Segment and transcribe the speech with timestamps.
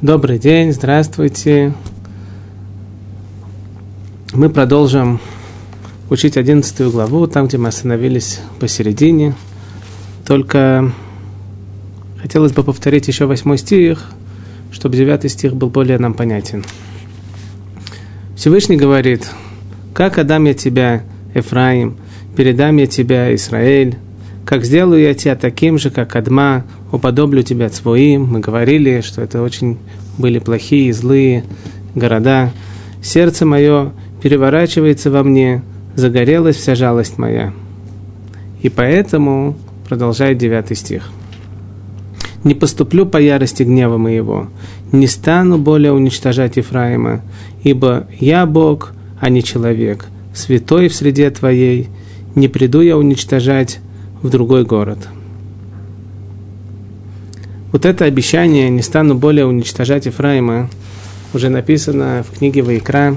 [0.00, 1.74] Добрый день, здравствуйте.
[4.32, 5.18] Мы продолжим
[6.08, 9.34] учить одиннадцатую главу, там, где мы остановились посередине.
[10.24, 10.92] Только
[12.22, 14.08] хотелось бы повторить еще восьмой стих,
[14.70, 16.64] чтобы девятый стих был более нам понятен.
[18.36, 19.28] Всевышний говорит,
[19.94, 21.02] «Как отдам я тебя,
[21.34, 21.96] Эфраим,
[22.36, 23.98] передам я тебя, Израиль,
[24.44, 28.24] как сделаю я тебя таким же, как Адма, уподоблю тебя своим.
[28.24, 29.78] Мы говорили, что это очень
[30.16, 31.44] были плохие, злые
[31.94, 32.52] города.
[33.02, 33.92] Сердце мое
[34.22, 35.62] переворачивается во мне,
[35.94, 37.52] загорелась вся жалость моя.
[38.62, 39.56] И поэтому,
[39.88, 41.10] продолжает девятый стих,
[42.44, 44.48] «Не поступлю по ярости гнева моего,
[44.92, 47.22] не стану более уничтожать Ефраима,
[47.62, 51.88] ибо я Бог, а не человек, святой в среде Твоей,
[52.34, 53.80] не приду я уничтожать
[54.22, 55.08] в другой город.
[57.70, 60.70] Вот это обещание «не стану более уничтожать Ефраима»
[61.34, 63.16] уже написано в книге Ваикра,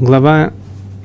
[0.00, 0.52] глава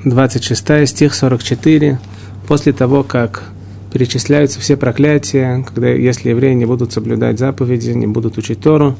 [0.04, 2.00] 26, стих 44,
[2.48, 3.44] после того, как
[3.92, 8.96] перечисляются все проклятия, когда если евреи не будут соблюдать заповеди, не будут учить Тору,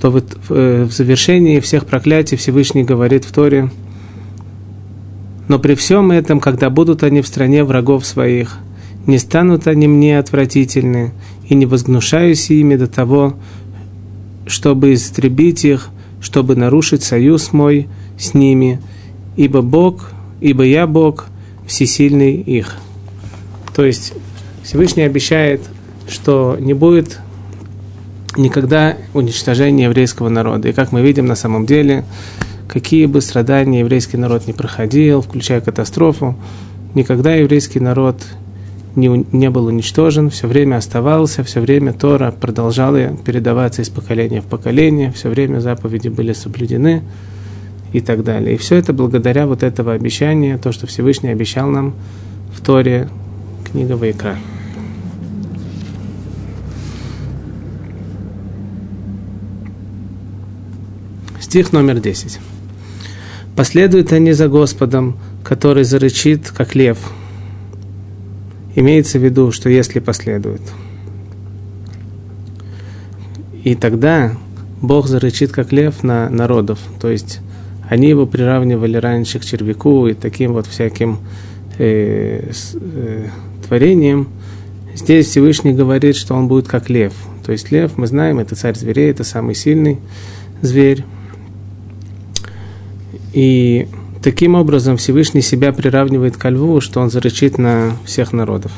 [0.00, 3.70] то вот в завершении всех проклятий Всевышний говорит в Торе–
[5.48, 8.58] но при всем этом, когда будут они в стране врагов своих,
[9.06, 11.12] не станут они мне отвратительны,
[11.48, 13.34] и не возгнушаюсь ими до того,
[14.46, 17.88] чтобы истребить их, чтобы нарушить союз мой
[18.18, 18.80] с ними,
[19.36, 21.26] ибо Бог, ибо я Бог,
[21.66, 22.76] всесильный их.
[23.74, 24.14] То есть
[24.62, 25.62] Всевышний обещает,
[26.08, 27.20] что не будет
[28.36, 30.68] никогда уничтожения еврейского народа.
[30.68, 32.04] И как мы видим на самом деле,
[32.68, 36.36] какие бы страдания еврейский народ не проходил, включая катастрофу,
[36.94, 38.22] никогда еврейский народ
[38.96, 44.46] не, не был уничтожен, все время оставался, все время Тора продолжала передаваться из поколения в
[44.46, 47.02] поколение, все время заповеди были соблюдены
[47.92, 48.54] и так далее.
[48.54, 51.94] И все это благодаря вот этого обещания, то, что Всевышний обещал нам
[52.52, 53.08] в Торе,
[53.64, 54.36] книга Вайкра.
[61.40, 62.40] Стих номер 10.
[63.54, 66.98] Последуют они за Господом, который зарычит, как лев.
[68.74, 70.62] Имеется в виду, что если последуют.
[73.62, 74.32] И тогда
[74.82, 76.78] Бог зарычит, как лев на народов.
[77.00, 77.40] То есть
[77.88, 81.18] они его приравнивали раньше к червяку и таким вот всяким
[81.78, 83.28] э, с, э,
[83.66, 84.28] творением.
[84.94, 87.14] Здесь Всевышний говорит, что он будет как лев.
[87.44, 89.98] То есть лев, мы знаем, это царь зверей, это самый сильный
[90.60, 91.04] зверь.
[93.32, 93.88] И
[94.24, 98.72] таким образом Всевышний себя приравнивает ко льву, что он зарычит на всех народов.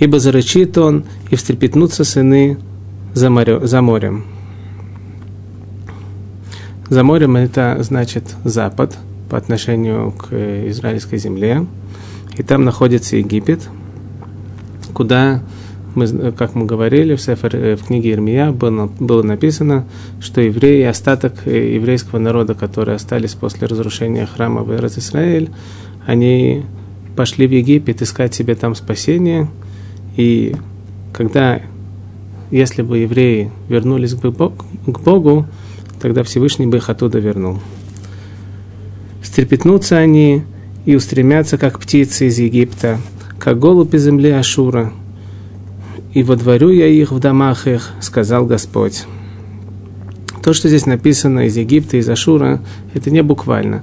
[0.00, 2.58] Ибо зарычит он, и встрепетнутся сыны
[3.14, 4.24] за, море, за морем.
[6.88, 8.98] За морем это значит запад
[9.30, 10.32] по отношению к
[10.68, 11.64] израильской земле.
[12.36, 13.68] И там находится Египет,
[14.92, 15.42] куда
[15.96, 19.86] мы, как мы говорили, в, Сефер, э, в книге Ирмия было, было написано,
[20.20, 25.50] что евреи, остаток э, еврейского народа, которые остались после разрушения храма в Израиль,
[26.06, 26.64] они
[27.16, 29.48] пошли в Египет искать себе там спасение.
[30.16, 30.54] И
[31.12, 31.62] когда,
[32.50, 35.46] если бы евреи вернулись к Богу,
[36.00, 37.58] тогда Всевышний бы их оттуда вернул.
[39.22, 40.44] Стрепетнутся они
[40.84, 42.98] и устремятся, как птицы из Египта,
[43.38, 44.92] как голубь из земли Ашура–
[46.16, 49.04] и водворю я их в домах их, сказал Господь.
[50.42, 52.62] То, что здесь написано из Египта, из Ашура,
[52.94, 53.82] это не буквально.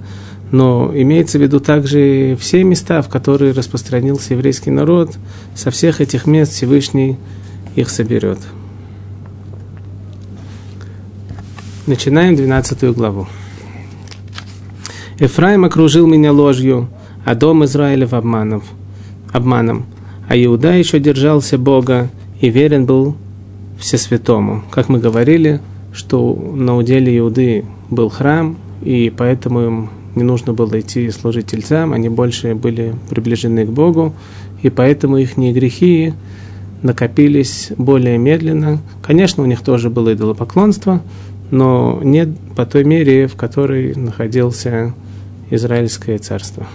[0.50, 5.16] Но имеется в виду также все места, в которые распространился еврейский народ,
[5.54, 7.18] со всех этих мест Всевышний
[7.76, 8.40] их соберет.
[11.86, 13.28] Начинаем 12 главу.
[15.20, 16.90] Эфраим окружил меня ложью,
[17.26, 18.64] а дом Израилев обманом,
[19.32, 19.86] обманом,
[20.28, 22.10] а Иуда еще держался Бога
[22.44, 23.16] и верен был
[23.80, 24.64] Всесвятому.
[24.70, 25.62] Как мы говорили,
[25.94, 31.94] что на уделе Иуды был храм, и поэтому им не нужно было идти служить тельцам,
[31.94, 34.14] они больше были приближены к Богу,
[34.62, 36.14] и поэтому их грехи
[36.82, 38.82] накопились более медленно.
[39.02, 41.02] Конечно, у них тоже было идолопоклонство,
[41.50, 44.94] но не по той мере, в которой находился
[45.50, 46.68] Израильское царство.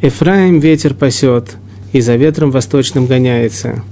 [0.00, 1.58] Ефраим ветер пасет,
[1.94, 3.82] и за ветром восточным гоняется.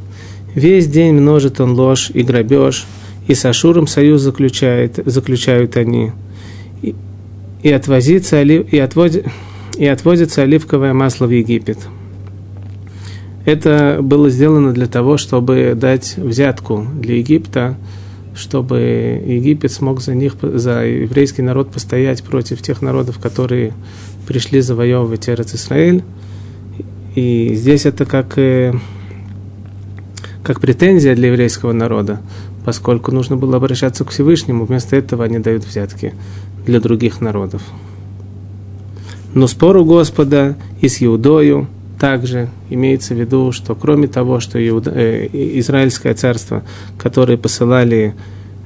[0.56, 2.84] Весь день множит он ложь и грабеж,
[3.28, 6.10] и с Ашуром союз заключает, заключают они.
[6.82, 6.96] И,
[7.62, 9.26] и, отвозится, и, отводит,
[9.78, 11.78] и отвозится оливковое масло в Египет.
[13.44, 17.76] это было сделано для того, чтобы дать взятку для Египта,
[18.34, 18.80] чтобы
[19.24, 23.74] Египет смог за них, за еврейский народ постоять против тех народов, которые
[24.26, 26.02] пришли завоевывать Эрец Израиль.
[27.14, 28.72] И здесь это как, э,
[30.42, 32.20] как претензия для еврейского народа,
[32.64, 36.14] поскольку нужно было обращаться к Всевышнему, вместо этого они дают взятки
[36.64, 37.62] для других народов.
[39.34, 41.68] Но спору Господа и с Иудою
[41.98, 45.28] также имеется в виду, что кроме того, что Иуда, э,
[45.60, 46.64] Израильское царство,
[46.98, 48.14] которые посылали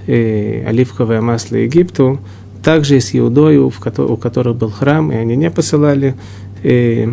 [0.07, 2.19] э, оливковое масло Египту,
[2.65, 6.15] также и с Иудою, в у которых был храм, и они не посылали
[6.63, 7.09] э,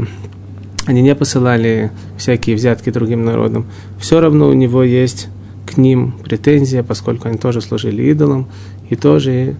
[0.85, 3.65] они не посылали всякие взятки другим народам.
[3.99, 5.27] Все равно у него есть
[5.65, 8.47] к ним претензия, поскольку они тоже служили идолам
[8.89, 9.55] и тоже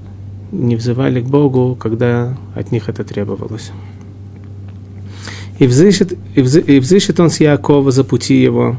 [0.51, 3.71] не взывали к Богу, когда от них это требовалось.
[5.59, 8.77] И взыщет, и, взыщет он с Якова за пути его.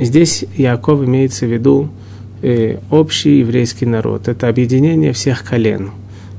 [0.00, 1.90] Здесь Яков имеется в виду
[2.40, 4.28] э, общий еврейский народ.
[4.28, 5.90] Это объединение всех колен.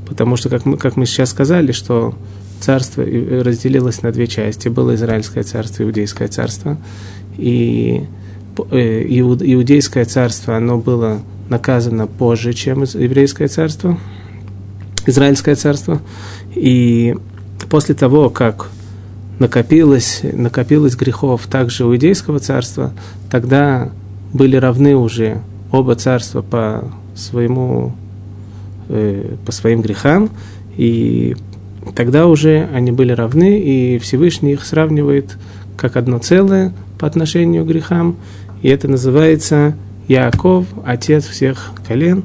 [0.08, 2.16] Потому что, как мы, как мы сейчас сказали, что
[2.64, 4.70] царство разделилось на две части.
[4.70, 6.78] Было Израильское царство, Иудейское царство.
[7.38, 8.04] И
[8.72, 14.00] э, Иудейское царство, оно было наказано позже, чем еврейское царство,
[15.06, 16.02] Израильское царство.
[16.56, 17.16] И
[17.70, 18.70] после того, как
[19.40, 22.94] накопилось, накопилось грехов также у Иудейского царства,
[23.30, 23.92] тогда
[24.32, 27.94] были равны уже оба царства по своему
[28.88, 30.30] э, по своим грехам,
[30.78, 31.36] и
[31.96, 35.38] тогда уже они были равны, и Всевышний их сравнивает
[35.78, 38.18] как одно целое по отношению к грехам,
[38.62, 39.76] и это называется
[40.08, 42.24] Яаков, отец всех колен,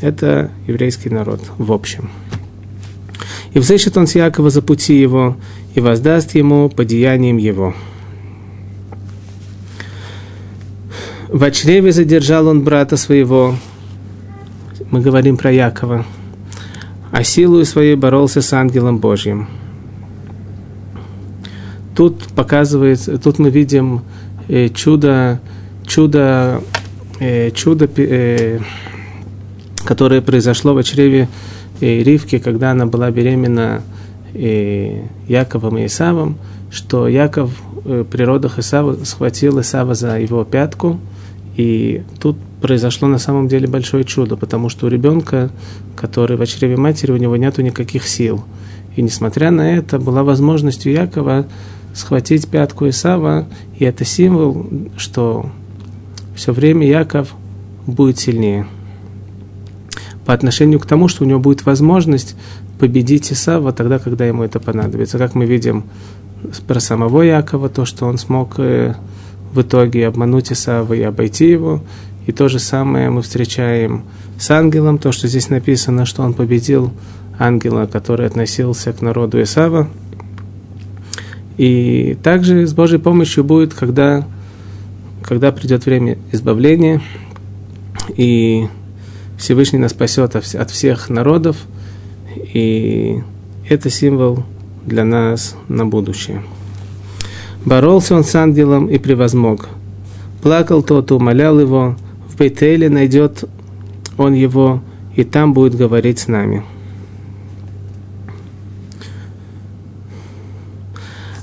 [0.00, 2.10] это еврейский народ в общем.
[3.52, 5.36] И взыщет он с Якова за пути его,
[5.74, 7.74] и воздаст ему по деяниям его.
[11.28, 13.56] В чреве задержал он брата своего,
[14.90, 16.04] мы говорим про Якова,
[17.10, 19.48] а силою своей боролся с ангелом Божьим.
[21.94, 24.02] Тут показывается, тут мы видим
[24.48, 25.40] э, чудо,
[25.86, 26.60] чудо,
[27.20, 28.60] э, чудо, э,
[29.84, 31.28] которое произошло в чреве
[31.80, 33.82] э, Ривки, когда она была беременна
[34.34, 36.36] э, Яковом и Исавом,
[36.70, 37.50] что Яков
[37.84, 41.00] э, при родах Исава схватил Исава за его пятку,
[41.56, 45.50] и тут произошло на самом деле большое чудо, потому что у ребенка,
[45.94, 48.44] который в чреве матери, у него нету никаких сил.
[48.96, 51.46] И несмотря на это, была возможность у Якова
[51.94, 53.46] схватить пятку Исава,
[53.78, 54.66] и это символ,
[54.96, 55.50] что
[56.34, 57.34] все время Яков
[57.86, 58.66] будет сильнее.
[60.24, 62.36] По отношению к тому, что у него будет возможность
[62.78, 65.18] победить Исава тогда, когда ему это понадобится.
[65.18, 65.84] Как мы видим
[66.66, 68.94] про самого Якова, то, что он смог э,
[69.52, 71.82] в итоге обмануть Исава и обойти его,
[72.26, 74.02] и то же самое мы встречаем
[74.38, 76.92] с ангелом, то, что здесь написано, что он победил
[77.38, 79.88] ангела, который относился к народу Исава.
[81.56, 84.26] И также с Божьей помощью будет, когда,
[85.22, 87.00] когда придет время избавления,
[88.16, 88.66] и
[89.38, 91.56] Всевышний нас спасет от всех народов,
[92.36, 93.22] и
[93.68, 94.44] это символ
[94.84, 96.42] для нас на будущее.
[97.64, 99.68] Боролся он с ангелом и превозмог.
[100.42, 101.96] Плакал тот, умолял его,
[102.36, 103.44] в Бейтеле найдет
[104.18, 104.82] он его,
[105.14, 106.62] и там будет говорить с нами.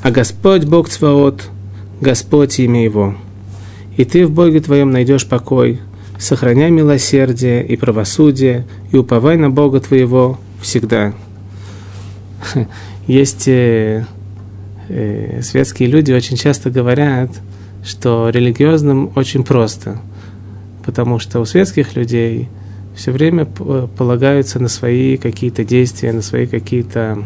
[0.03, 1.49] А Господь Бог Цваот,
[1.99, 3.15] Господь имя Его.
[3.97, 5.79] И ты в Боге твоем найдешь покой,
[6.19, 11.13] сохраняй милосердие и правосудие, и уповай на Бога твоего всегда.
[13.07, 14.05] Есть э,
[14.89, 17.31] э, светские люди очень часто говорят,
[17.83, 19.99] что религиозным очень просто–
[20.85, 22.49] потому что у светских людей
[22.95, 27.25] все время полагаются на свои какие-то действия, на свои какие-то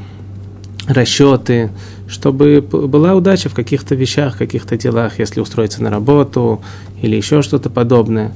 [0.88, 1.70] расчеты,
[2.08, 6.62] чтобы была удача в каких-то вещах, каких-то делах, если устроиться на работу
[7.02, 8.32] или еще что-то подобное.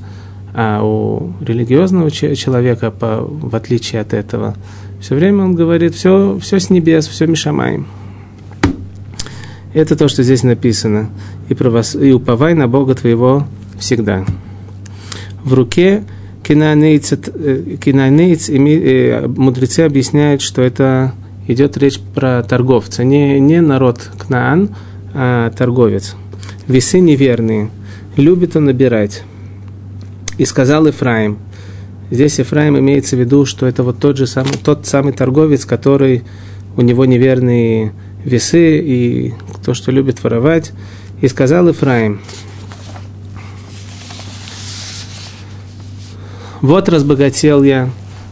[0.54, 4.56] А у религиозного человека, по, в отличие от этого,
[5.00, 7.88] все время он говорит, все, все с небес, все мешамаем.
[9.74, 11.10] Это то, что здесь написано.
[11.48, 11.96] И, правос...
[11.96, 13.48] и уповай на Бога твоего
[13.80, 14.25] всегда
[15.43, 16.03] в руке
[16.43, 21.13] кинанейц, э, кинанейц э, мудрецы объясняют, что это
[21.48, 24.75] идет речь про торговца, не, не народ Кнаан,
[25.13, 26.15] а торговец.
[26.67, 27.69] Весы неверные,
[28.15, 29.24] любит он набирать.
[30.38, 31.38] И сказал Ифраим,
[32.10, 36.24] здесь Ифраим имеется в виду, что это вот тот же самый, тот самый торговец, который
[36.77, 37.91] у него неверные
[38.24, 39.33] весы и
[39.63, 40.71] то, что любит воровать.
[41.21, 42.21] И сказал Ифраим,
[46.62, 47.89] вот разбогател я,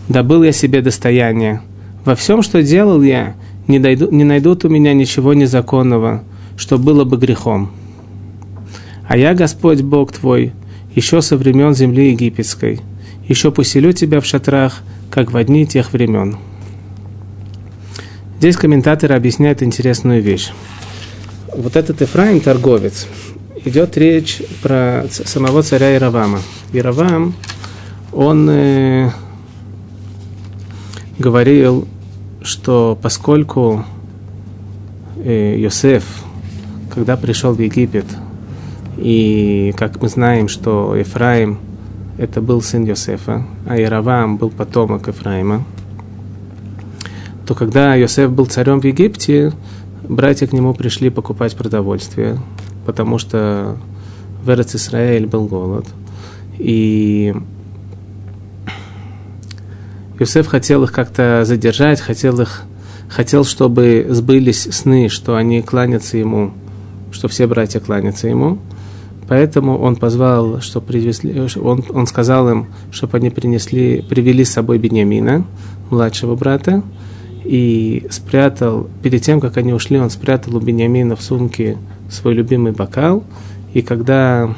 [0.08, 1.62] добыл я себе достояние.
[2.06, 3.36] Во всем, что делал я,
[3.68, 6.24] не, дойду, не найдут у меня ничего незаконного,
[6.56, 7.72] что было бы грехом.
[9.08, 10.54] А я, Господь Бог твой,
[10.94, 12.82] еще со времен земли египетской,
[13.28, 16.38] еще поселю тебя в шатрах, как в одни тех времен.
[18.38, 20.52] Здесь комментаторы объясняют интересную вещь.
[21.56, 23.08] Вот этот Ефраим, торговец,
[23.66, 26.40] идет речь про самого царя Иравама.
[26.72, 27.34] Иравам,
[28.12, 29.10] он э,
[31.18, 31.88] говорил,
[32.42, 33.86] что поскольку
[35.18, 36.06] э, Йосеф,
[36.94, 38.06] когда пришел в Египет,
[38.98, 41.60] и как мы знаем, что Ефраим
[42.18, 45.64] это был сын Йосефа, а Иравам был потомок Ефраима,
[47.48, 49.54] то когда Йосеф был царем в Египте,
[50.08, 52.38] братья к нему пришли покупать продовольствие,
[52.86, 53.78] потому что
[54.44, 55.86] в Эрец был голод.
[56.58, 57.34] И
[60.20, 62.64] Иосиф хотел их как-то задержать, хотел их,
[63.08, 66.52] хотел, чтобы сбылись сны, что они кланятся ему,
[67.12, 68.60] что все братья кланятся ему.
[69.30, 74.78] Поэтому он позвал, что привезли, он, он сказал им, чтобы они принесли, привели с собой
[74.78, 75.46] Бениамина,
[75.90, 76.84] младшего брата,
[77.46, 81.78] и спрятал, перед тем, как они ушли, он спрятал у Бениамина в сумке
[82.10, 83.24] свой любимый бокал,
[83.74, 84.54] и когда,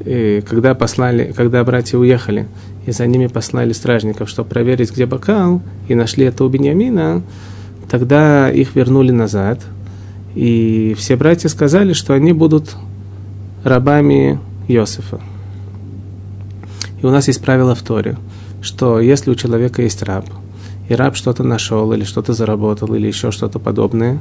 [0.00, 2.46] э, когда послали, когда братья уехали,
[2.86, 7.22] и за ними послали стражников, чтобы проверить, где бокал, и нашли это у Бениамина,
[7.90, 9.60] тогда их вернули назад.
[10.34, 12.74] И все братья сказали, что они будут
[13.64, 15.20] рабами Иосифа.
[17.02, 18.16] И у нас есть правило в Торе,
[18.60, 20.26] что если у человека есть раб,
[20.88, 24.18] и раб что-то нашел, или что-то заработал, или еще что-то подобное,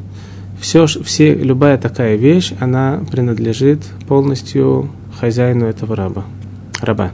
[0.60, 4.90] все, все, любая такая вещь, она принадлежит полностью
[5.20, 6.26] хозяину этого раба.
[6.82, 7.12] раба.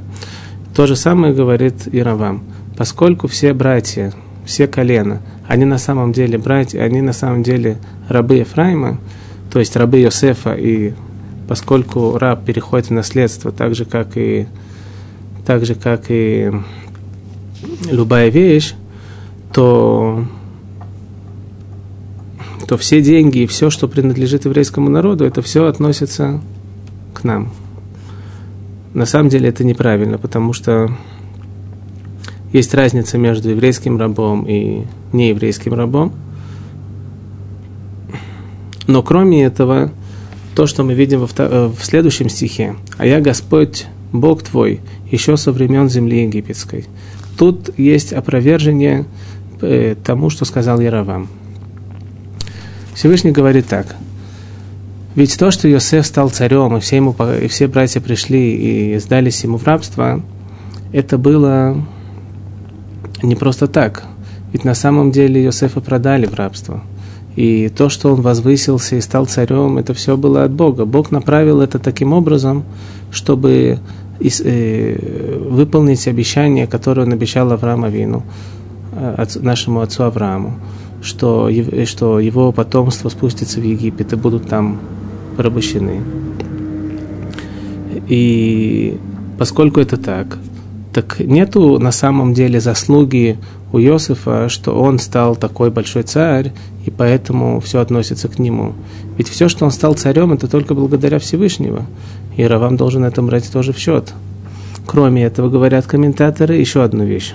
[0.77, 2.43] То же самое говорит и Равам.
[2.77, 4.13] Поскольку все братья,
[4.45, 8.99] все колена, они на самом деле братья, они на самом деле рабы Ефраима,
[9.51, 10.93] то есть рабы Йосефа, и
[11.47, 14.45] поскольку раб переходит в наследство так же, как и,
[15.47, 16.51] так же, как и
[17.89, 18.75] любая вещь,
[19.51, 20.25] то,
[22.67, 26.39] то все деньги и все, что принадлежит еврейскому народу, это все относится
[27.15, 27.51] к нам.
[28.97, 30.89] На самом деле это неправильно, потому что
[32.51, 36.13] есть разница между еврейским рабом и нееврейским рабом.
[38.87, 39.91] Но кроме этого,
[40.55, 44.79] то, что мы видим во э, в следующем стихе, «А я Господь, Бог твой,
[45.11, 46.87] еще со времен земли египетской».
[47.37, 49.05] Тут есть опровержение
[49.61, 51.27] э, тому, что сказал Яровам.
[52.95, 53.95] Всевышний говорит так–
[55.17, 59.43] ведь то, что Иосиф стал царем, и все, ему, и все братья пришли и сдались
[59.43, 60.21] ему в рабство,
[60.93, 61.75] это было
[63.23, 64.03] не просто так.
[64.53, 66.83] Ведь на самом деле Иосифа продали в рабство.
[67.35, 70.85] И то, что он возвысился и стал царем, это все было от Бога.
[70.85, 72.63] Бог направил это таким образом,
[73.09, 73.79] чтобы
[74.19, 78.21] э, выполнить обещание, которое он обещал Аврааму Вину,
[78.91, 80.59] э, нашему отцу Аврааму,
[81.01, 84.79] что его потомство спустится в Египет и будут там
[85.37, 86.01] порабощены.
[88.07, 88.97] И
[89.37, 90.37] поскольку это так,
[90.93, 93.37] так нету на самом деле заслуги
[93.71, 96.53] у Иосифа, что он стал такой большой царь,
[96.85, 98.73] и поэтому все относится к нему.
[99.17, 101.85] Ведь все, что он стал царем, это только благодаря Всевышнего.
[102.35, 104.13] И Равам должен это брать тоже в счет.
[104.85, 107.33] Кроме этого, говорят комментаторы, еще одну вещь.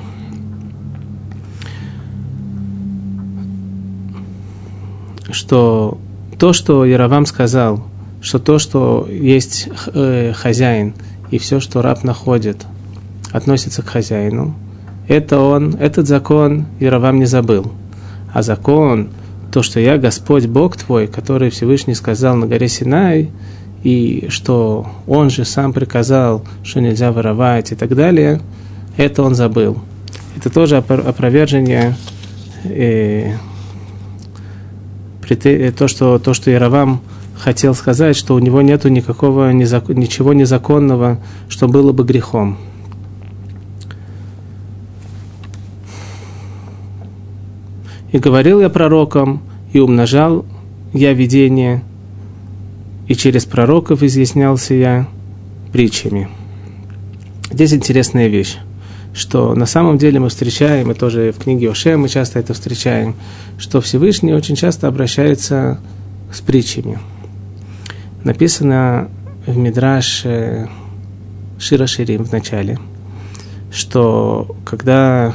[5.31, 5.99] Что
[6.39, 7.85] то, что Яровам сказал,
[8.23, 10.95] что то, что есть э, хозяин,
[11.31, 12.65] и все, что раб находит,
[13.33, 14.55] относится к хозяину,
[15.09, 17.73] это он, этот закон Яровам не забыл.
[18.33, 19.11] А закон,
[19.53, 23.31] то, что я Господь Бог твой, который Всевышний сказал на горе Синай,
[23.83, 28.41] и что он же сам приказал, что нельзя воровать и так далее,
[28.97, 29.79] это он забыл.
[30.37, 31.97] Это тоже опровержение
[32.65, 33.35] э,
[35.77, 37.01] то, что, то, что Яровам
[37.43, 41.19] хотел сказать, что у него нет никакого незакон, ничего незаконного,
[41.49, 42.57] что было бы грехом.
[48.13, 50.45] И говорил я пророкам, и умножал
[50.93, 51.83] я видение,
[53.09, 55.09] и через пророков изъяснялся я
[55.73, 56.29] притчами.
[57.51, 58.59] Здесь интересная вещь,
[59.15, 63.17] что на самом деле мы встречаем, и тоже в книге Оше мы часто это встречаем,
[63.59, 65.81] что Всевышний очень часто обращается
[66.33, 67.01] с притчами–
[68.25, 69.09] Написано
[69.47, 70.69] в Мидраш э,
[71.59, 72.79] Шира Ширим в начале,
[73.73, 75.35] что когда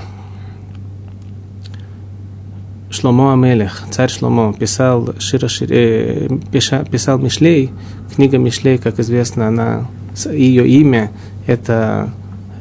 [2.90, 7.72] Шломо Амелех, царь Шломо, писал, Шира Шир, э, пиша, писал Мишлей,
[8.16, 9.88] книга Мишлей, как известно, она,
[10.32, 11.12] ее имя
[11.46, 12.10] это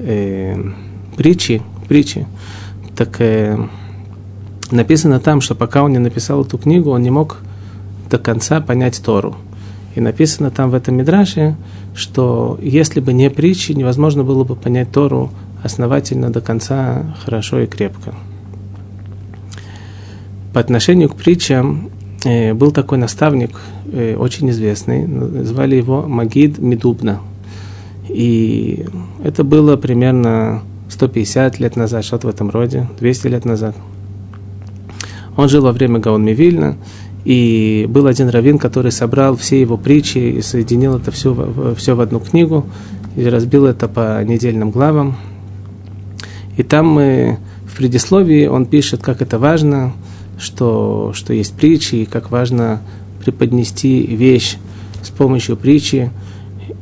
[0.01, 0.57] э,
[1.17, 2.27] притчи, притчи.
[2.97, 3.57] Так э,
[4.73, 7.39] написано там, что пока он не написал эту книгу, он не мог
[8.11, 9.37] до конца понять Тору.
[9.97, 11.57] И написано там в этом Мидраше,
[11.95, 15.31] что если бы не притчи, невозможно было бы понять Тору
[15.63, 18.15] основательно до конца, хорошо и крепко.
[20.53, 21.91] По отношению к притчам
[22.25, 23.59] э, был такой наставник,
[23.91, 25.07] э, очень известный,
[25.45, 27.21] звали его Магид Медубна.
[28.11, 28.85] И
[29.25, 33.75] это было примерно 150 лет назад, что-то в этом роде, 200 лет назад.
[35.39, 36.77] Он жил во время Гаон Мивильна,
[37.27, 42.01] и был один раввин, который собрал все его притчи и соединил это все, все в
[42.01, 42.65] одну книгу,
[43.17, 45.17] и разбил это по недельным главам.
[46.57, 49.93] И там мы, в предисловии он пишет, как это важно,
[50.39, 52.81] что, что есть притчи, и как важно
[53.25, 54.57] преподнести вещь
[55.03, 56.13] с помощью притчи,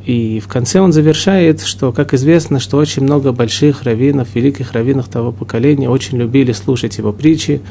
[0.05, 5.09] и в конце он завершает, что, как известно, что очень много больших раввинов, великих раввинов
[5.09, 7.63] того поколения очень любили слушать его притчи,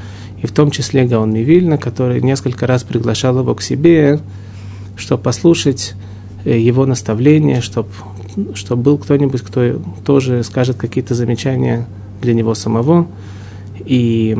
[0.43, 4.19] и в том числе Гаон Мивильна, который несколько раз приглашал его к себе,
[4.97, 5.95] чтобы послушать
[6.43, 7.89] э, его наставления, чтобы,
[8.53, 11.87] чтобы был кто-нибудь, кто тоже скажет какие-то замечания
[12.21, 13.07] для него самого.
[13.85, 14.37] И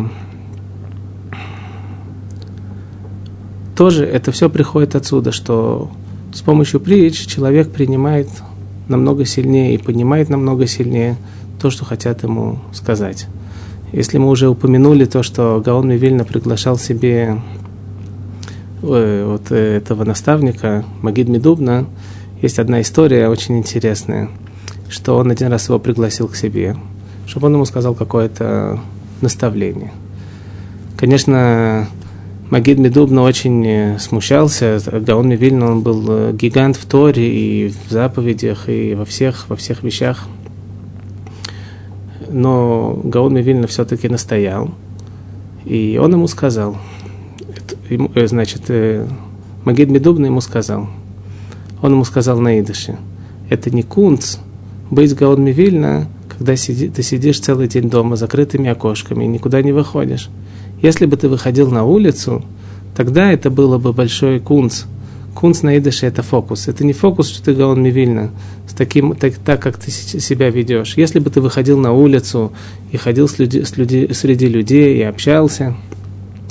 [3.78, 5.90] тоже это все приходит отсюда, что
[6.34, 8.28] с помощью притч человек принимает
[8.90, 11.16] намного сильнее и понимает намного сильнее
[11.62, 13.28] то, что хотят ему сказать.
[13.94, 17.40] Если мы уже упомянули то, что Гаон Мивильна приглашал себе
[18.82, 21.86] э, вот этого наставника Магид Медубна,
[22.42, 24.30] есть одна история очень интересная,
[24.90, 26.76] что он один раз его пригласил к себе,
[27.28, 28.80] чтобы он ему сказал какое-то
[29.22, 29.92] наставление.
[30.98, 31.88] Конечно,
[32.50, 34.80] Магид Медубна очень э, смущался.
[34.92, 39.56] Гаон Мивильна, он был э, гигант в Торе и в заповедях, и во всех, во
[39.56, 40.26] всех вещах.
[42.34, 44.72] Но Гаон Мивильна все-таки настоял.
[45.66, 46.78] И он ему сказал,
[47.90, 48.64] э, значит,
[49.64, 50.90] Магид Медубна ему сказал,
[51.82, 52.98] он ему сказал на идыше,
[53.50, 54.38] это не кунц,
[54.90, 59.72] быть Гаон Мивильна, когда сиди, ты сидишь целый день дома, закрытыми окошками, и никуда не
[59.72, 60.30] выходишь.
[60.82, 62.44] Если бы ты выходил на улицу,
[62.96, 64.84] тогда это было бы большой кунц.
[65.34, 66.68] Кунц на идыше– это фокус.
[66.68, 68.32] Это не фокус, что ты гаон мивильно,
[68.68, 70.94] с таким, так, так, как ты себя ведешь.
[70.96, 72.54] Если бы ты выходил на улицу
[72.92, 75.76] и ходил с люди, с люди, среди людей и общался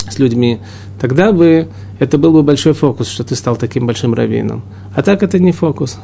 [0.09, 0.59] с людьми,
[0.99, 1.69] тогда бы
[1.99, 4.63] это был бы большой фокус, что ты стал таким большим раввином.
[4.93, 5.97] А так это не фокус.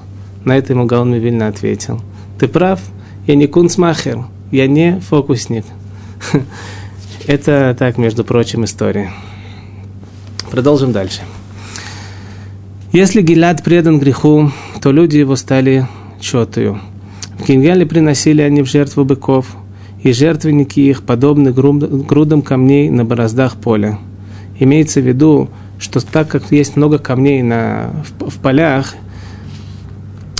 [0.46, 2.02] На это ему Гаон Мивильна ответил.
[2.40, 2.80] Ты прав,
[3.28, 5.66] я не кунцмахер, я не фокусник.
[7.28, 9.12] Это так, между прочим, история.
[10.50, 11.22] Продолжим дальше.
[12.92, 15.88] Если Гилад предан греху, то люди его стали
[16.20, 16.80] четою.
[17.38, 19.56] В Кингале приносили они в жертву быков,
[20.02, 24.00] и жертвенники их подобны грудам камней на бороздах поля.
[24.58, 28.96] Имеется в виду, что так как есть много камней на, в, в полях,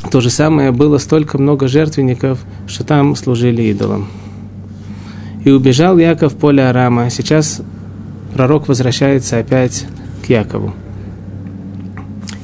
[0.10, 4.08] то же самое было столько много жертвенников, что там служили идолам.
[5.46, 7.12] И убежал Яков в поле Арама.
[7.12, 7.62] Сейчас
[8.34, 9.86] пророк возвращается опять
[10.26, 10.74] к Якову.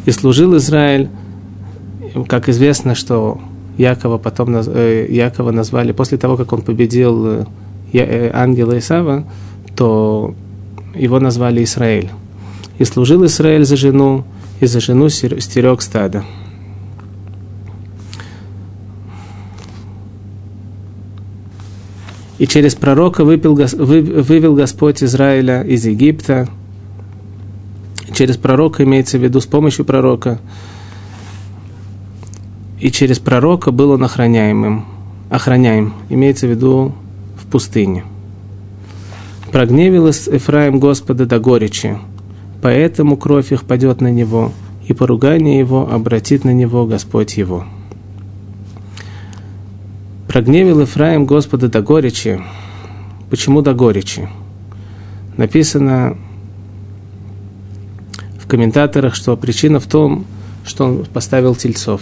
[0.06, 1.10] И служил Израиль,
[2.28, 3.40] как известно, что
[3.78, 7.46] Якова потом э, Якова назвали, после того, как он победил э,
[7.94, 9.26] э, ангела Исава,
[9.76, 10.34] то
[10.94, 12.10] его назвали Израиль.
[12.78, 14.24] И служил Израиль за жену,
[14.60, 16.24] и за жену стерег стада.
[22.38, 26.50] И через пророка выпил, вывел Господь Израиля из Египта.
[28.16, 30.40] Через пророка имеется в виду с помощью пророка.
[32.80, 34.86] И через пророка был он охраняемым.
[35.30, 35.94] Охраняем.
[36.08, 36.94] Имеется в виду
[37.38, 38.06] в пустыне.
[39.52, 41.98] Прогневилась Эфраим Господа до горечи.
[42.62, 44.54] Поэтому кровь их падет на него,
[44.88, 47.66] и поругание его обратит на него Господь его.
[50.30, 52.42] Прогневил Ифраим Господа до горечи.
[53.30, 54.30] Почему до горечи?
[55.36, 56.18] Написано
[58.46, 60.26] в комментаторах, что причина в том,
[60.64, 62.02] что он поставил тельцов.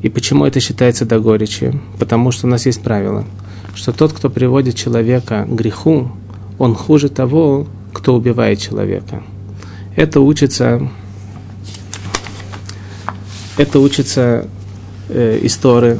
[0.00, 1.78] И почему это считается до горечи?
[1.98, 3.26] Потому что у нас есть правило,
[3.74, 6.10] что тот, кто приводит человека к греху,
[6.58, 9.22] он хуже того, кто убивает человека.
[9.96, 10.88] Это учится
[13.58, 14.46] это учится
[15.08, 15.98] э, из Торы.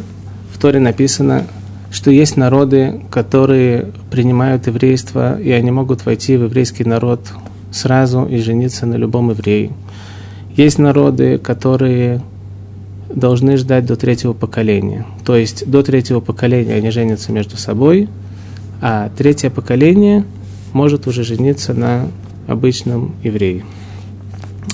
[0.55, 1.47] В Торе написано,
[1.91, 7.21] что есть народы, которые принимают еврейство, и они могут войти в еврейский народ
[7.71, 9.73] сразу и жениться на любом евреи.
[10.57, 12.23] Есть народы, которые
[13.15, 15.07] должны ждать до третьего поколения.
[15.25, 18.09] То есть до третьего поколения они женятся между собой,
[18.81, 20.25] а третье поколение
[20.73, 22.09] может уже жениться на
[22.47, 23.65] обычном еврее.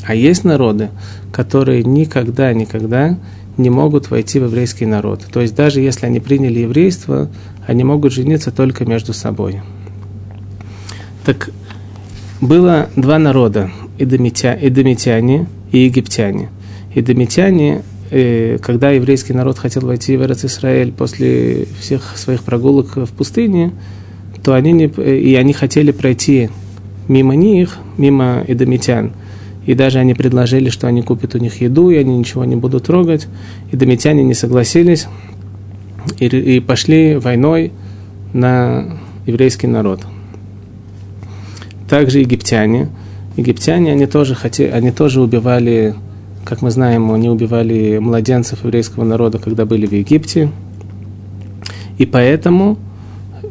[0.07, 0.91] А есть народы,
[1.33, 3.19] которые никогда-никогда
[3.57, 5.25] не могут войти в еврейский народ.
[5.33, 7.31] То есть даже если они приняли еврейство,
[7.67, 9.63] они могут жениться только между собой.
[11.25, 11.51] Так
[12.40, 16.51] было два народа, эдомитя, эдомитяне и египтяне.
[16.94, 23.73] Эдомитяне, э, когда еврейский народ хотел войти в Израиль после всех своих прогулок в пустыне,
[24.42, 26.51] то они не, и они хотели пройти
[27.09, 29.12] мимо них, мимо эдомитян–
[29.66, 32.85] и даже они предложили, что они купят у них еду, и они ничего не будут
[32.85, 33.29] трогать.
[33.70, 35.07] И домитяне не согласились
[36.18, 37.73] и, и пошли войной
[38.33, 40.01] на еврейский народ.
[41.88, 42.88] Также египтяне.
[43.37, 45.94] Египтяне, они тоже, хотели, они тоже убивали,
[46.44, 50.51] как мы знаем, они убивали младенцев еврейского народа, когда были в Египте.
[51.99, 52.77] И поэтому,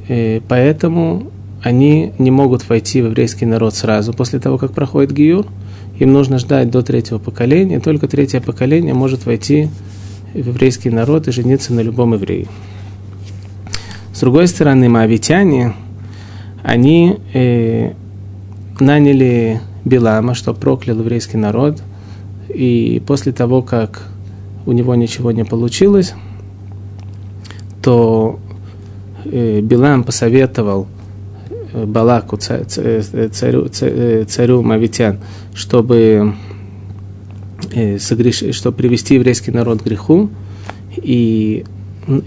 [0.07, 5.45] э, поэтому они не могут войти в еврейский народ сразу после того, как проходит Гиюр–
[5.99, 9.69] им нужно ждать до третьего поколения, только третье поколение может войти
[10.33, 12.47] в еврейский народ и жениться на любом евреи.
[14.13, 15.73] С другой стороны, моавитяне,
[16.63, 17.93] они э,
[18.79, 21.81] наняли Билама, что проклял еврейский народ,
[22.49, 24.07] и после того, как
[24.65, 26.13] у него ничего не получилось,
[27.81, 28.39] то
[29.25, 30.87] э, Билам посоветовал
[31.73, 33.67] Балаку, царю,
[34.27, 35.19] царю Мавитян,
[35.55, 36.35] чтобы,
[37.73, 38.55] э, согреш...
[38.55, 40.29] чтобы привести еврейский народ к греху,
[40.95, 41.65] и,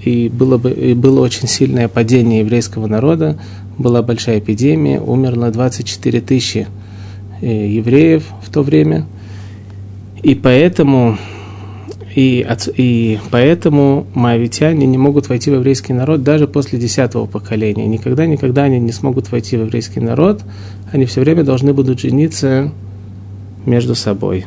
[0.05, 3.39] и, было бы, и было очень сильное падение еврейского народа,
[3.79, 6.67] была большая эпидемия, умерло 24 тысячи
[7.41, 9.07] э, евреев в то время,
[10.23, 11.19] и поэтому
[12.17, 12.47] и,
[12.79, 17.87] и поэтому моавитяне не могут войти в еврейский народ даже после десятого поколения.
[17.87, 20.43] Никогда-никогда они не смогут войти в еврейский народ.
[20.91, 22.73] Они все время должны будут жениться
[23.67, 24.47] между собой.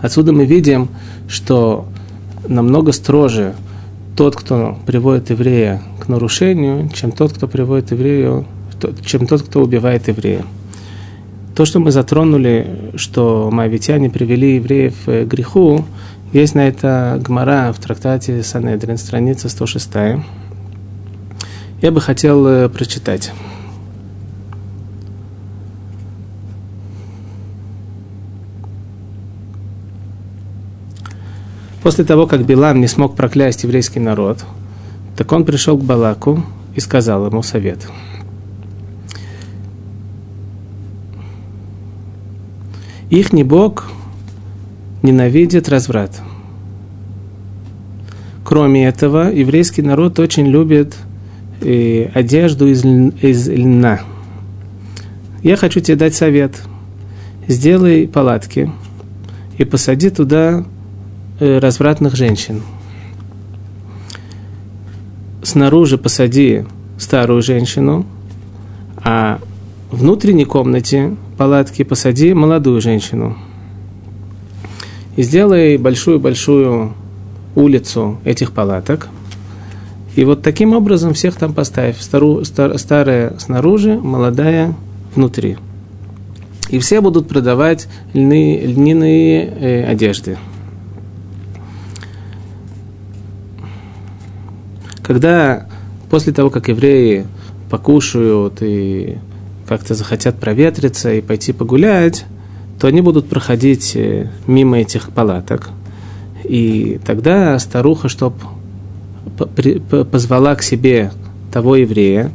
[0.00, 0.90] Отсюда мы видим,
[1.26, 1.86] что
[2.46, 3.56] намного строже
[4.16, 8.46] тот, кто приводит еврея к нарушению, чем тот, кто приводит еврею,
[9.04, 10.44] чем тот, кто убивает еврея.
[11.54, 15.84] То, что мы затронули, что моавитяне привели евреев к греху,
[16.32, 19.90] есть на это гмара в трактате Санедрин, страница 106.
[21.82, 23.32] Я бы хотел э, прочитать.
[31.82, 34.44] После того, как Билам не смог проклясть еврейский народ,
[35.16, 37.88] так он пришел к Балаку и сказал ему совет.
[43.10, 43.90] Их не Бог
[45.02, 46.22] ненавидит разврат.
[48.44, 50.94] Кроме этого, еврейский народ очень любит
[51.60, 54.00] э, одежду из, из льна.
[55.42, 56.54] Я хочу тебе дать совет.
[57.48, 58.70] Сделай палатки
[59.58, 60.64] и посади туда
[61.58, 62.62] развратных женщин.
[65.42, 66.64] Снаружи посади
[66.98, 68.06] старую женщину,
[68.96, 69.40] а
[69.90, 73.36] в внутренней комнате палатки посади молодую женщину–
[75.16, 76.94] и сделай большую-большую
[77.54, 79.08] улицу этих палаток.
[80.16, 82.00] И вот таким образом всех там поставь.
[82.00, 84.74] Стару, стар, старая снаружи, молодая
[85.14, 85.56] внутри.
[86.70, 90.38] И все будут продавать льны, льняные э, одежды.
[95.02, 95.66] Когда
[96.10, 97.26] после того, как евреи
[97.70, 99.18] покушают и
[99.66, 102.24] как-то захотят проветриться и пойти погулять,
[102.78, 105.70] то они будут проходить э, мимо этих палаток.
[106.44, 108.34] И тогда старуха, чтоб
[110.10, 111.12] позвала к себе
[111.52, 112.30] того еврея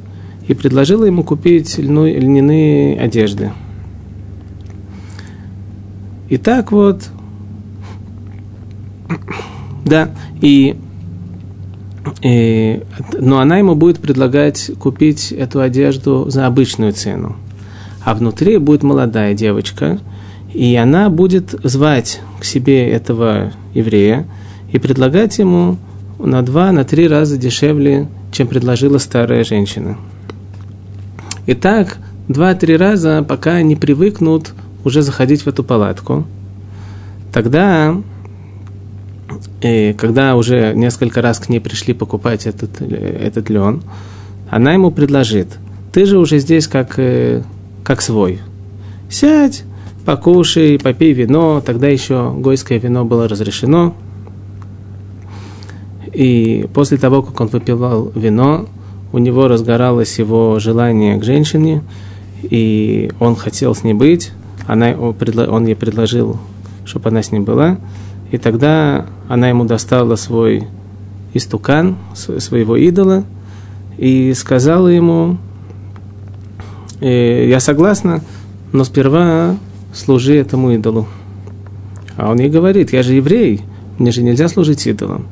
[0.48, 3.52] и предложила ему купить льняные одежды.
[6.30, 7.10] И так вот,
[9.86, 10.78] да, и,
[12.22, 12.84] и,
[13.20, 17.36] но она ему будет предлагать купить эту одежду за обычную цену.
[18.04, 20.00] А внутри будет молодая девочка–
[20.54, 24.26] и она будет звать к себе этого еврея
[24.72, 25.78] и предлагать ему
[26.20, 29.98] на два, на три раза дешевле, чем предложила старая женщина.
[31.46, 36.26] И так два-три раза, пока они привыкнут уже заходить в эту палатку.
[37.32, 37.96] Тогда
[39.62, 43.82] И когда уже несколько раз к ней пришли покупать этот, этот лен,
[44.50, 45.58] она ему предложит,
[45.92, 47.44] ты же уже здесь как, э,
[47.84, 48.40] как свой.
[49.10, 49.64] Сядь,
[50.06, 51.62] покушай, попей вино.
[51.66, 53.94] Тогда еще гойское вино было разрешено.
[56.14, 58.68] И после того, как он выпивал вино,
[59.14, 61.84] у него разгоралось его желание к женщине,
[62.42, 64.32] и он хотел с ней быть.
[64.66, 66.38] Она, он ей предложил,
[66.86, 67.78] чтобы она с ним была.
[68.32, 70.68] И тогда она ему достала свой
[71.34, 73.24] истукан, своего идола,
[73.98, 75.38] и сказала ему,
[77.00, 78.22] «Э, я согласна,
[78.72, 79.56] но сперва
[79.94, 81.08] служи этому идолу.
[82.16, 83.62] А он ей говорит, я же еврей,
[83.98, 85.28] мне же нельзя служить идолам.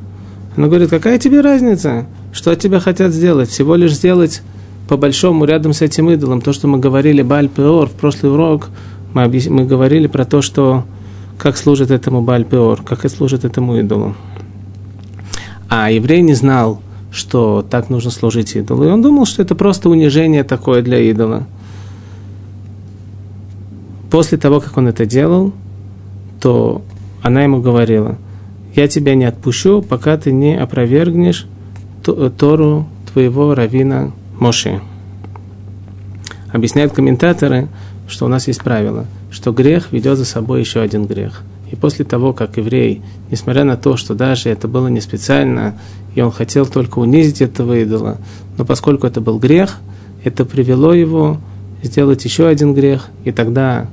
[0.56, 3.50] Она говорит, какая тебе разница, что от тебя хотят сделать?
[3.50, 4.42] Всего лишь сделать
[4.88, 6.42] по-большому рядом с этим идолом.
[6.42, 8.70] То, что мы говорили Баль-Пеор в прошлый урок,
[9.14, 9.48] мы, объяс...
[9.48, 10.86] мы говорили про то, что
[11.38, 14.16] как служит этому Баль-Пеор, как и служит этому идолу.
[15.70, 18.84] А еврей не знал, что так нужно служить идолу.
[18.84, 21.46] И он думал, что это просто унижение такое для идола.
[24.12, 25.54] После того, как он это делал,
[26.40, 26.82] то
[27.22, 28.18] она ему говорила,
[28.76, 31.48] я тебя не отпущу, пока ты не опровергнешь
[32.04, 34.80] Тору твоего равина Моши.
[36.52, 37.68] Объясняют комментаторы,
[38.08, 41.44] что у нас есть правило, что грех ведет за собой еще один грех.
[41.70, 45.78] И после того, как еврей, несмотря на то, что даже это было не специально,
[46.16, 48.18] и он хотел только унизить этого идола,
[48.58, 49.80] но поскольку это был грех,
[50.24, 51.38] это привело его
[51.84, 53.88] сделать еще один грех, и тогда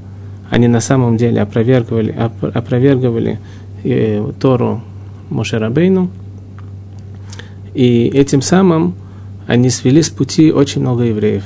[0.48, 3.40] они на самом деле опровергивали, опровергивали
[3.82, 4.80] э, Тору
[5.28, 6.08] Мошерабейну,
[7.74, 8.94] и этим самым
[9.48, 11.42] они свели с пути очень много евреев.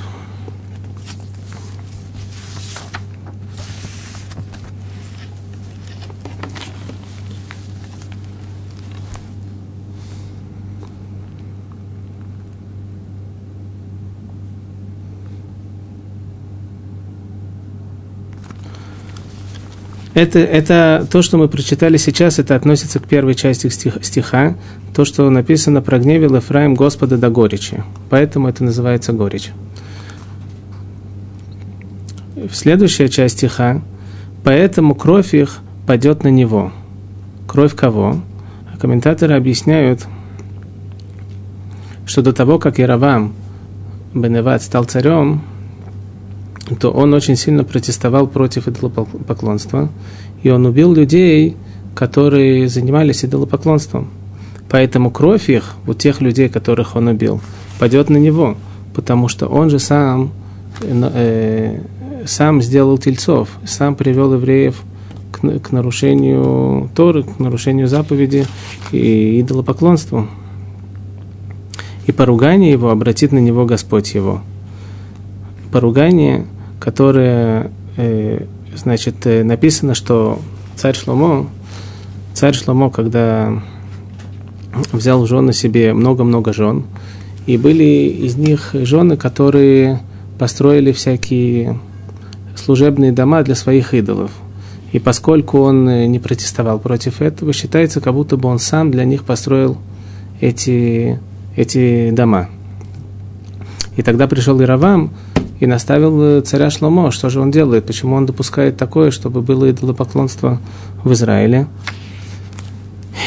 [20.17, 24.55] Это, это то, что мы прочитали сейчас, это относится к первой части стих, стиха,
[24.95, 27.83] то, что написано про гневил Ефраим Господа до горечи.
[28.09, 29.51] Поэтому это называется горечь.
[32.51, 33.83] Следующая часть стиха,
[34.43, 36.71] поэтому кровь их падет на него.
[37.45, 38.19] Кровь кого?
[38.81, 40.07] Комментаторы объясняют,
[42.07, 43.35] что до того, как Яровам
[44.15, 45.43] Беневат стал царем,
[46.75, 49.89] то он очень сильно протестовал против идолопоклонства,
[50.43, 51.55] и он убил людей,
[51.95, 54.09] которые занимались идолопоклонством.
[54.69, 57.39] Поэтому кровь их, у тех людей, которых он убил,
[57.79, 58.57] пойдет на него,
[58.93, 60.31] потому что он же сам,
[60.81, 61.79] э,
[62.25, 64.75] сам сделал тельцов, сам привел евреев
[65.31, 68.45] к, к нарушению Торы, к нарушению заповеди
[68.91, 70.27] и идолопоклонству.
[72.07, 74.41] И поругание его обратит на него Господь его.
[75.71, 76.45] Поругание–
[76.79, 80.39] которое, э, значит, э, написано, что
[80.75, 81.47] царь Шломо,
[82.33, 83.61] царь Шломо, когда
[84.91, 86.85] взял в жены себе много-много жен,
[87.45, 90.01] и были из них жены, которые
[90.37, 91.79] построили всякие
[92.55, 94.31] служебные дома для своих идолов.
[94.91, 99.03] И поскольку он э, не протестовал против этого, считается, как будто бы он сам для
[99.03, 99.77] них построил
[100.39, 101.19] эти,
[101.55, 102.49] эти дома.
[103.95, 105.11] И тогда пришел Иравам,
[105.59, 109.69] и наставил э, царя Шломо, что же он делает, почему он допускает такое, чтобы было
[109.69, 110.59] идолопоклонство
[111.03, 111.67] в Израиле.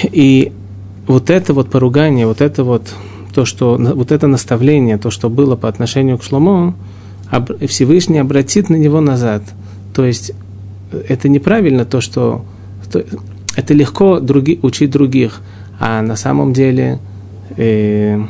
[0.05, 0.53] И
[1.07, 2.95] вот это вот поругание, вот это вот
[3.35, 6.75] то, что, вот это наставление, то, что было по отношению к Шломо,
[7.67, 9.43] Всевышний обратит на него назад.
[9.95, 10.33] То есть
[10.93, 12.45] э, это неправильно то, что
[13.57, 15.41] это легко други, учить других,
[15.79, 16.99] а на самом деле
[17.57, 18.21] э,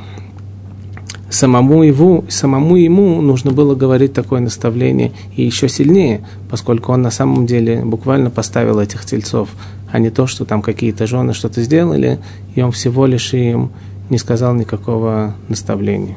[1.31, 7.11] самому его, самому ему нужно было говорить такое наставление и еще сильнее, поскольку он на
[7.11, 9.49] самом деле буквально поставил этих тельцов,
[9.91, 12.19] а не то, что там какие-то жены что-то сделали,
[12.55, 13.71] и он всего лишь им
[14.11, 16.17] не сказал никакого наставления.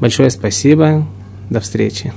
[0.00, 1.06] Большое спасибо,
[1.50, 2.12] до встречи.